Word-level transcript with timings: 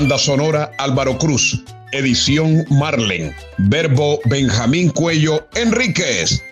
Banda 0.00 0.16
sonora 0.16 0.72
Álvaro 0.78 1.18
Cruz. 1.18 1.62
Edición 1.92 2.64
Marlen. 2.70 3.34
Verbo 3.58 4.18
Benjamín 4.24 4.88
Cuello 4.88 5.46
Enríquez. 5.54 6.42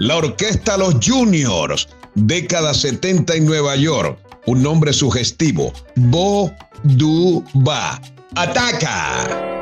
La 0.00 0.16
orquesta 0.16 0.76
Los 0.76 0.96
Juniors. 1.00 1.88
Década 2.16 2.74
70 2.74 3.36
en 3.36 3.46
Nueva 3.46 3.76
York. 3.76 4.18
Un 4.46 4.64
nombre 4.64 4.92
sugestivo. 4.92 5.72
Bo 5.94 6.50
Du 6.82 7.44
Ba. 7.54 8.00
Ataca. 8.34 9.61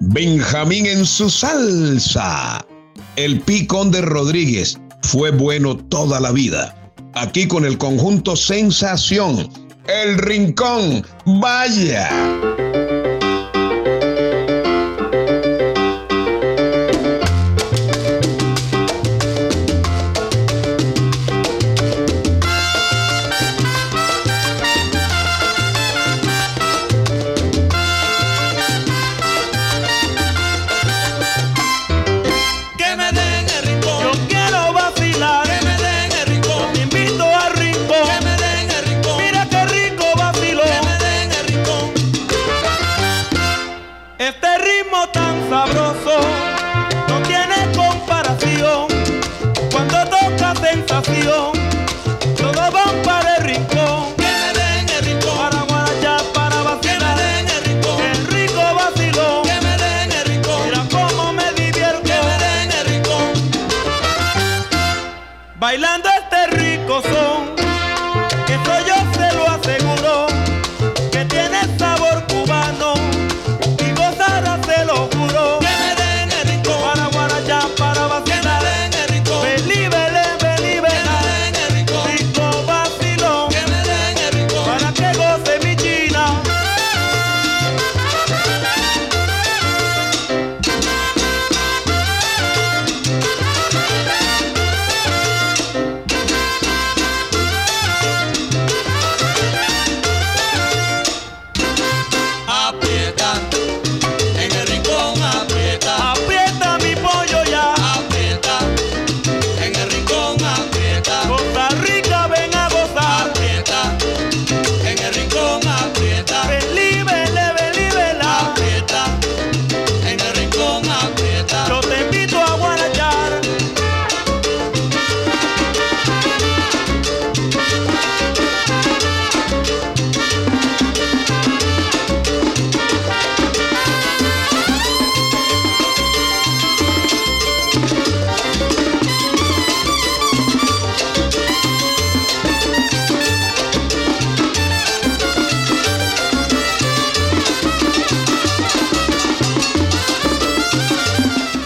Benjamín 0.00 0.86
en 0.86 1.06
su 1.06 1.30
salsa. 1.30 2.64
El 3.16 3.40
picón 3.40 3.90
de 3.90 4.02
Rodríguez 4.02 4.78
fue 5.02 5.30
bueno 5.30 5.76
toda 5.76 6.20
la 6.20 6.30
vida. 6.30 6.92
Aquí 7.14 7.48
con 7.48 7.64
el 7.64 7.78
conjunto 7.78 8.36
Sensación. 8.36 9.48
El 9.86 10.18
Rincón. 10.18 11.06
Vaya. 11.24 12.10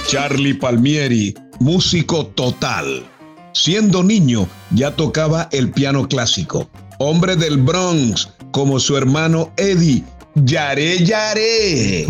Charlie 0.09 0.55
Palmieri, 0.55 1.35
músico 1.61 2.29
total. 2.29 3.07
Siendo 3.53 4.03
niño 4.03 4.49
ya 4.71 4.97
tocaba 4.97 5.51
el 5.53 5.71
piano 5.71 6.09
clásico. 6.09 6.71
Hombre 6.99 7.37
del 7.37 7.59
Bronx, 7.59 8.31
como 8.51 8.81
su 8.81 8.97
hermano 8.97 9.53
Eddie. 9.59 10.03
Yaré, 10.35 11.05
yaré. 11.05 12.07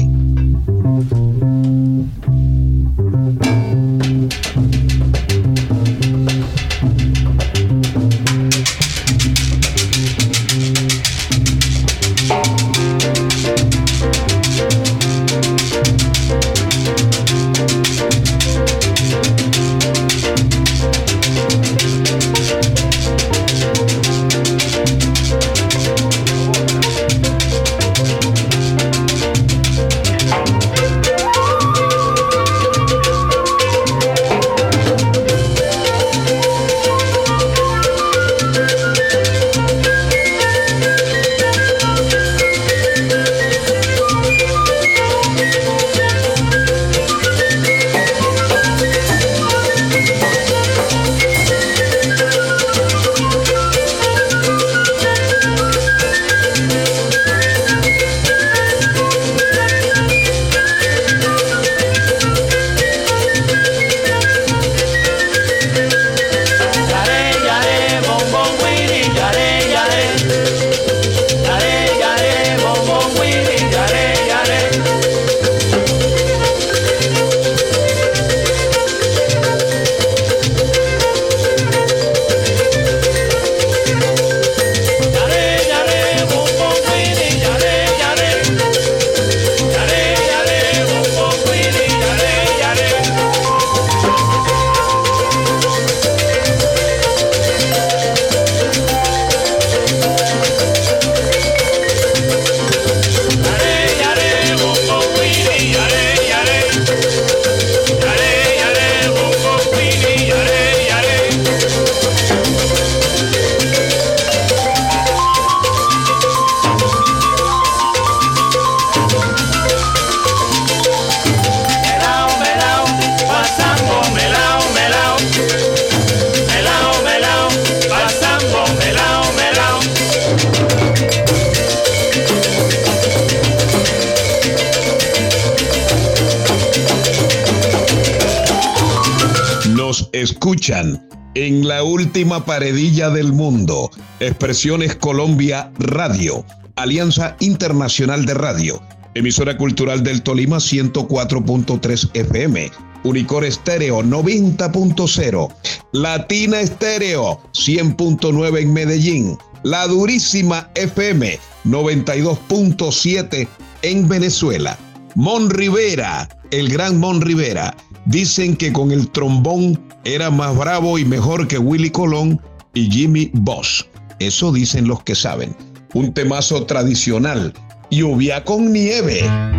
Escuchan 140.20 141.08
en 141.34 141.66
la 141.66 141.82
última 141.82 142.44
paredilla 142.44 143.10
del 143.10 143.32
mundo. 143.32 143.90
Expresiones 144.20 144.96
Colombia 144.96 145.70
Radio, 145.78 146.44
Alianza 146.76 147.36
Internacional 147.40 148.24
de 148.26 148.34
Radio, 148.34 148.82
emisora 149.14 149.56
cultural 149.56 150.02
del 150.02 150.22
Tolima 150.22 150.56
104.3 150.56 152.10
FM, 152.14 152.70
Unicor 153.04 153.44
Estéreo 153.44 154.02
90.0, 154.02 155.54
Latina 155.92 156.60
Estéreo 156.60 157.40
100.9 157.52 158.60
en 158.60 158.72
Medellín, 158.72 159.38
La 159.62 159.86
Durísima 159.86 160.68
FM 160.74 161.38
92.7 161.64 163.48
en 163.82 164.08
Venezuela, 164.08 164.76
Mon 165.14 165.50
Rivera, 165.50 166.28
el 166.50 166.68
gran 166.68 166.98
Mon 166.98 167.20
Rivera. 167.20 167.76
Dicen 168.08 168.56
que 168.56 168.72
con 168.72 168.90
el 168.90 169.10
trombón 169.10 169.78
era 170.04 170.30
más 170.30 170.56
bravo 170.56 170.98
y 170.98 171.04
mejor 171.04 171.46
que 171.46 171.58
Willy 171.58 171.90
Colón 171.90 172.40
y 172.72 172.90
Jimmy 172.90 173.30
Bosch. 173.34 173.84
Eso 174.18 174.50
dicen 174.50 174.88
los 174.88 175.02
que 175.02 175.14
saben. 175.14 175.54
Un 175.92 176.14
temazo 176.14 176.64
tradicional. 176.64 177.52
Lluvia 177.90 178.42
con 178.44 178.72
nieve. 178.72 179.57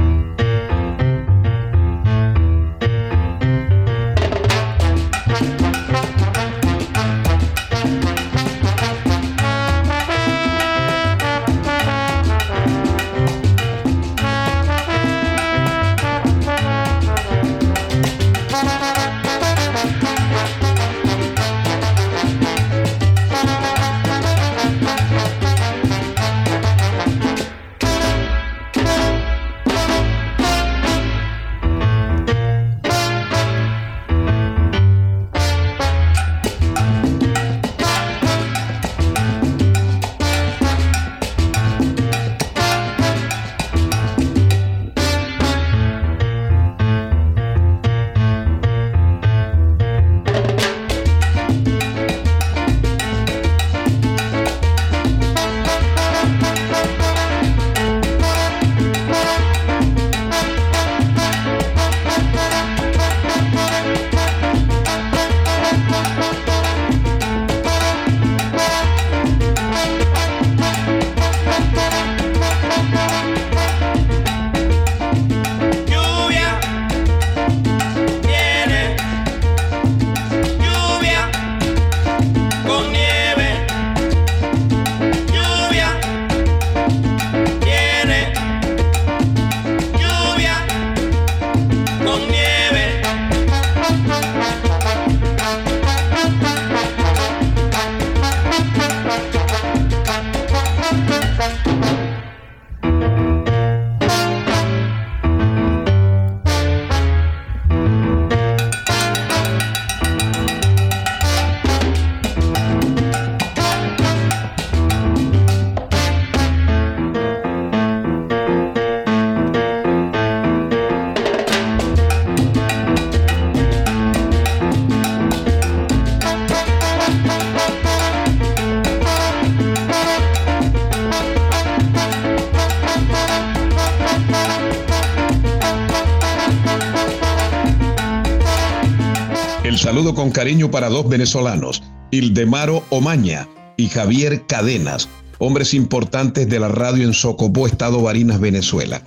El 139.70 139.78
saludo 139.78 140.16
con 140.16 140.32
cariño 140.32 140.72
para 140.72 140.90
dos 140.90 141.08
venezolanos, 141.08 141.84
Ildemaro 142.10 142.84
Omaña 142.90 143.48
y 143.78 143.88
Javier 143.88 144.48
Cadenas, 144.48 145.08
hombres 145.38 145.76
importantes 145.76 146.50
de 146.50 146.60
la 146.60 146.70
radio 146.70 147.04
en 147.04 147.14
Socopó, 147.14 147.68
Estado 147.68 148.02
Barinas, 148.02 148.40
Venezuela. 148.40 149.04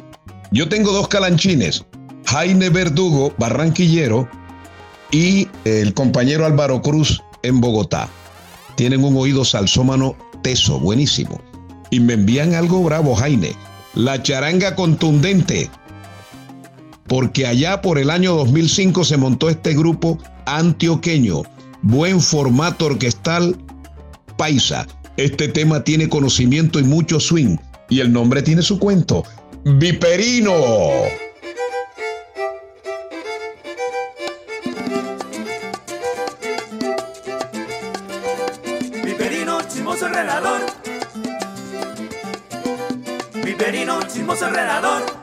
Yo 0.52 0.69
tengo 0.69 0.92
dos 0.92 1.09
calanchines, 1.09 1.85
Jaime 2.26 2.71
Verdugo, 2.71 3.35
barranquillero, 3.38 4.28
y 5.11 5.49
el 5.64 5.95
compañero 5.95 6.47
Álvaro 6.47 6.81
Cruz 6.81 7.21
en 7.42 7.61
Bogotá. 7.61 8.09
Tienen 8.76 9.02
un 9.02 9.16
oído 9.16 9.45
salsómano 9.45 10.14
teso, 10.45 10.78
buenísimo. 10.78 11.40
Y 11.90 11.99
me 11.99 12.12
envían 12.12 12.54
algo 12.54 12.85
bravo, 12.85 13.16
Jaime. 13.16 13.57
La 13.95 14.23
charanga 14.23 14.76
contundente. 14.76 15.73
Porque 17.12 17.47
allá 17.47 17.83
por 17.83 17.99
el 17.99 18.09
año 18.09 18.35
2005 18.37 19.04
se 19.04 19.19
montó 19.19 19.50
este 19.50 19.75
grupo 19.75 20.16
antioqueño. 20.47 21.42
Buen 21.83 22.23
formato 22.23 22.87
orquestal 22.87 23.54
paisa. 24.38 24.87
Este 25.19 25.49
tema 25.49 25.85
tiene 25.85 26.09
conocimiento 26.09 26.81
y 26.81 26.85
mucho 26.85 27.21
swing. 27.21 27.59
Y 27.90 28.00
el 28.00 28.11
nombre 28.14 28.40
tiene 28.40 28.62
su 28.62 28.78
cuento. 28.78 29.25
Viperino. 29.62 30.54
Viperino, 39.04 39.61
chismoso 39.69 40.07
enredador. 40.07 40.61
Viperino, 43.45 44.02
chismoso 44.04 44.49
enredador. 44.49 45.21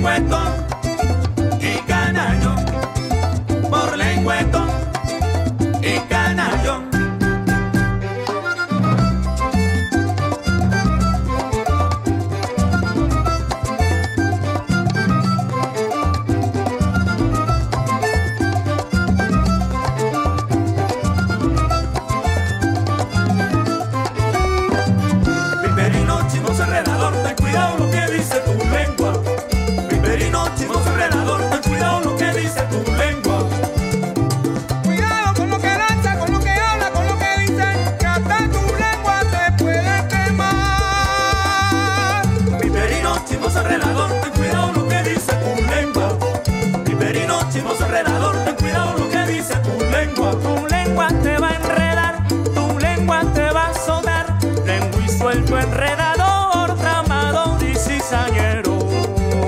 Por 0.00 0.39
enredador, 55.80 56.76
tramador 56.76 57.62
y 57.62 57.74
cizañero. 57.74 58.78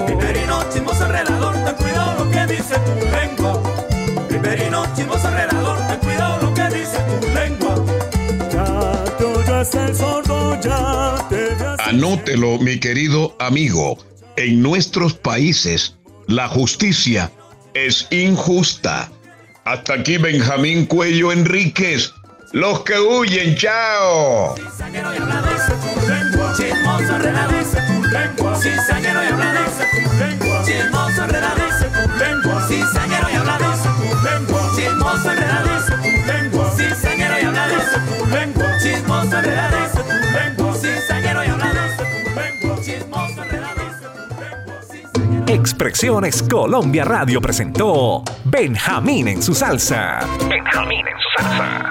Viperino, 0.07 0.63
chismoso 0.73 1.05
enredador, 1.05 1.55
ten 1.65 1.75
cuidado 1.77 2.25
lo 2.25 2.31
que 2.31 2.47
dice 2.47 2.75
tu 2.79 2.95
lengua. 3.17 3.63
Viperino, 4.31 4.87
chismoso 4.95 5.29
enredador, 5.29 5.79
ten 5.89 5.99
cuidado 6.01 6.43
lo 6.43 6.55
que 6.55 6.65
dice 6.77 6.99
tu 7.21 7.29
lengua. 7.35 7.75
Ya 8.51 9.05
te 9.19 9.25
oyes 9.25 9.75
el 9.75 9.95
sordo, 9.95 10.61
ya 10.61 11.27
te 11.29 11.49
Anótelo, 11.83 12.59
mi 12.59 12.79
querido 12.81 13.37
amigo. 13.39 13.99
En 14.37 14.63
nuestros 14.63 15.13
países, 15.13 15.97
la 16.27 16.49
justicia 16.49 17.31
es 17.75 18.09
injusta. 18.11 19.11
Hasta 19.65 19.95
aquí 19.95 20.17
Benjamín 20.17 20.87
Cuello 20.87 21.31
Enríquez. 21.31 22.13
Los 22.53 22.81
que 22.81 22.99
huyen, 22.99 23.55
chao. 23.57 24.55
Chismoso 26.57 27.17
enredadice 27.17 27.79
tu 27.87 28.03
lengua. 28.09 28.55
Cizañero 28.57 29.25
y 29.25 29.27
habladece 29.29 29.85
tu 29.93 30.19
lengua. 30.19 30.63
Chismoso 30.65 31.25
enredadice 31.25 31.85
tu 31.87 32.19
lengua. 32.19 32.67
Cizañero 32.69 33.29
y 33.31 33.35
habladece 33.37 33.89
tu 33.99 34.05
lengua. 34.25 34.61
Chismoso 34.77 35.31
enredadice 35.33 35.93
tu 35.97 36.27
lengua. 36.33 36.71
Cizañero 36.77 37.35
y 37.41 37.45
habladece 37.45 37.99
tu 38.19 38.27
lengua. 38.27 38.67
Chismoso 38.83 39.39
enredadice 39.39 40.03
tu 40.03 40.17
lengua. 40.37 40.75
Cizañero 40.75 41.45
y 41.45 41.49
habladece 41.49 42.05
tu 42.05 42.31
lengua. 42.41 42.77
Chismoso 42.85 43.43
enredadice 43.45 44.07
tu 44.15 44.21
lengua. 44.41 44.75
Cizañero- 44.91 45.53
Expresiones 45.55 46.43
Colombia 46.43 47.05
Radio 47.05 47.41
presentó 47.41 48.23
Benjamín 48.45 49.29
en 49.29 49.43
su 49.43 49.55
salsa. 49.55 50.21
Benjamín 50.49 51.01
en 51.07 51.15
su 51.19 51.43
salsa. 51.43 51.89